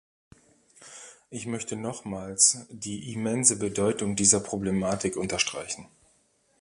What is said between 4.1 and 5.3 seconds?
dieser Problematik